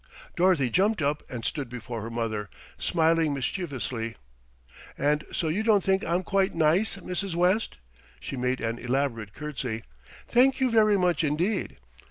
Dorothy 0.35 0.71
jumped 0.71 0.99
up 1.03 1.21
and 1.29 1.45
stood 1.45 1.69
before 1.69 2.01
her 2.01 2.09
mother, 2.09 2.49
smiling 2.79 3.35
mischievously. 3.35 4.15
"And 4.97 5.23
so 5.31 5.47
you 5.47 5.61
don't 5.61 5.83
think 5.83 6.03
I'm 6.03 6.23
quite 6.23 6.55
nice, 6.55 6.97
Mrs. 6.97 7.35
West?" 7.35 7.77
She 8.19 8.35
made 8.35 8.61
an 8.61 8.79
elaborate 8.79 9.35
curtsey. 9.35 9.83
"Thank 10.27 10.59
you 10.59 10.71
very 10.71 10.97
much 10.97 11.23
indeed. 11.23 11.77